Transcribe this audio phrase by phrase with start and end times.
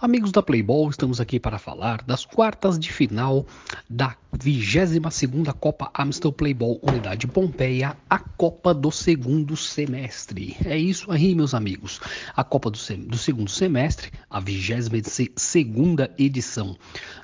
[0.00, 3.44] Amigos da Playboy, estamos aqui para falar das quartas de final
[3.90, 10.56] da 22ª Copa Amstel Playball Unidade Pompeia, a Copa do segundo semestre.
[10.64, 12.00] É isso aí, meus amigos.
[12.36, 16.76] A Copa do, do segundo semestre, a 22ª edição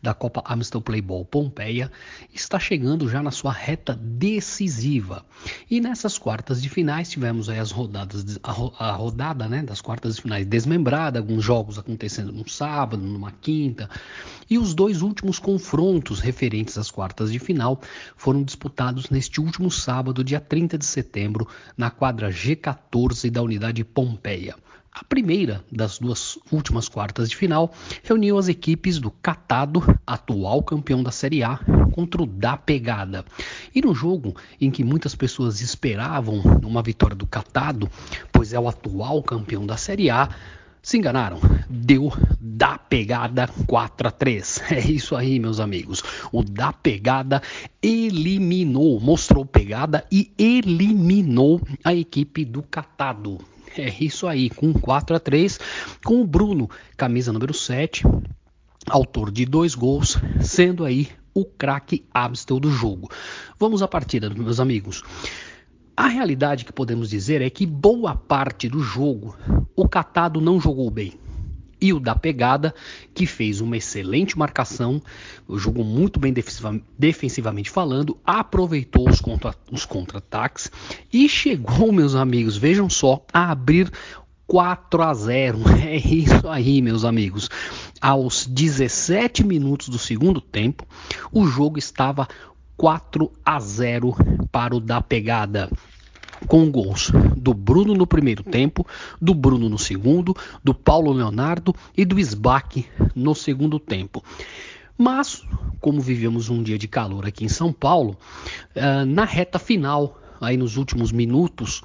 [0.00, 1.90] da Copa Amstel Playball Pompeia,
[2.32, 5.24] está chegando já na sua reta decisiva.
[5.68, 8.50] E nessas quartas de finais tivemos aí as rodadas, a,
[8.90, 13.90] a rodada né, das quartas de finais desmembrada, alguns jogos acontecendo no sábado, numa quinta,
[14.52, 17.80] e os dois últimos confrontos referentes às quartas de final
[18.14, 24.54] foram disputados neste último sábado, dia 30 de setembro, na quadra G14 da unidade Pompeia.
[24.92, 31.02] A primeira das duas últimas quartas de final reuniu as equipes do Catado, atual campeão
[31.02, 31.58] da Série A,
[31.90, 33.24] contra o da Pegada.
[33.74, 37.90] E no jogo em que muitas pessoas esperavam uma vitória do Catado,
[38.30, 40.28] pois é o atual campeão da Série A,
[40.82, 41.38] se enganaram,
[41.72, 44.62] deu da pegada 4 a 3.
[44.72, 46.02] É isso aí, meus amigos.
[46.30, 47.42] O da pegada
[47.82, 53.38] eliminou, mostrou pegada e eliminou a equipe do Catado.
[53.76, 55.58] É isso aí, com 4 a 3,
[56.04, 58.04] com o Bruno, camisa número 7,
[58.86, 63.10] autor de dois gols, sendo aí o craque Abstel do jogo.
[63.58, 65.02] Vamos à partida, meus amigos.
[65.96, 69.36] A realidade que podemos dizer é que boa parte do jogo
[69.74, 71.14] o Catado não jogou bem.
[71.82, 72.72] E o da pegada,
[73.12, 75.02] que fez uma excelente marcação,
[75.56, 76.32] jogou muito bem
[76.96, 80.70] defensivamente falando, aproveitou os, contra, os contra-ataques
[81.12, 83.90] e chegou, meus amigos, vejam só, a abrir
[84.46, 85.58] 4 a 0.
[85.82, 87.50] É isso aí, meus amigos.
[88.00, 90.86] Aos 17 minutos do segundo tempo,
[91.32, 92.28] o jogo estava
[92.76, 94.14] 4 a 0
[94.52, 95.68] para o da pegada
[96.46, 98.86] com gols do Bruno no primeiro tempo,
[99.20, 104.22] do Bruno no segundo, do Paulo Leonardo e do Sbac no segundo tempo.
[104.96, 105.42] Mas,
[105.80, 108.16] como vivemos um dia de calor aqui em São Paulo,
[108.76, 111.82] uh, na reta final, aí nos últimos minutos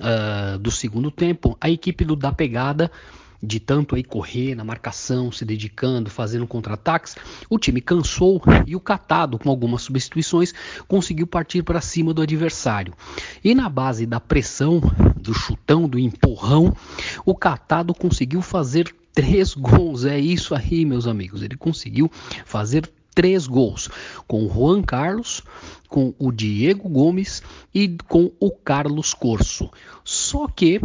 [0.00, 2.90] uh, do segundo tempo, a equipe do Da Pegada
[3.42, 7.16] de tanto aí correr na marcação, se dedicando, fazendo contra-ataques,
[7.48, 10.52] o time cansou e o Catado, com algumas substituições,
[10.88, 12.94] conseguiu partir para cima do adversário.
[13.42, 14.80] E na base da pressão,
[15.16, 16.74] do chutão, do empurrão,
[17.24, 20.04] o Catado conseguiu fazer três gols.
[20.04, 21.42] É isso aí, meus amigos.
[21.42, 22.10] Ele conseguiu
[22.44, 23.88] fazer três gols
[24.28, 25.42] com o Juan Carlos,
[25.88, 27.42] com o Diego Gomes
[27.74, 29.70] e com o Carlos Corso.
[30.04, 30.78] Só que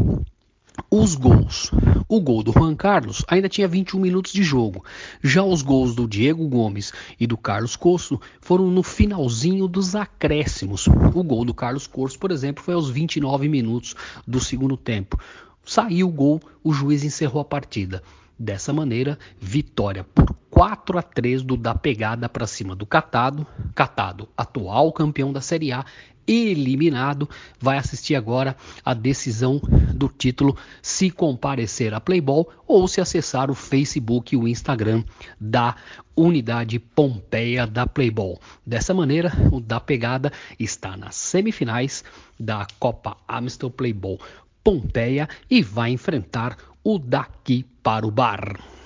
[0.94, 1.72] os gols.
[2.06, 4.84] O gol do Juan Carlos ainda tinha 21 minutos de jogo.
[5.24, 10.88] Já os gols do Diego Gomes e do Carlos Corso foram no finalzinho dos acréscimos.
[10.88, 13.96] O gol do Carlos Corso, por exemplo, foi aos 29 minutos
[14.28, 15.18] do segundo tempo.
[15.63, 18.03] Saiu o gol, o juiz encerrou a partida.
[18.38, 20.30] Dessa maneira, vitória por
[20.61, 23.47] 4 a 3 do da pegada para cima do Catado.
[23.73, 25.83] Catado, atual campeão da Série A,
[26.27, 27.27] eliminado,
[27.59, 28.55] vai assistir agora
[28.85, 29.59] a decisão
[29.95, 35.03] do título se comparecer a Playboy ou se acessar o Facebook e o Instagram
[35.39, 35.75] da
[36.16, 38.38] unidade Pompeia da Playboy.
[38.63, 42.03] Dessa maneira, o da pegada está nas semifinais
[42.39, 44.19] da Copa Amstel Playboy
[44.63, 48.72] Pompeia e vai enfrentar o daqui para o bar.